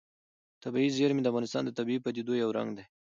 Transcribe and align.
طبیعي 0.63 0.89
زیرمې 0.97 1.21
د 1.23 1.27
افغانستان 1.31 1.63
د 1.65 1.71
طبیعي 1.79 1.99
پدیدو 2.05 2.33
یو 2.43 2.49
رنګ 2.57 2.69
دی. 2.77 2.85